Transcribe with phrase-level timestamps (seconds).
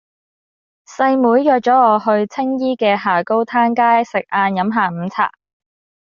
[0.97, 5.31] 細妹約左我去青衣嘅下高灘街食晏飲下午茶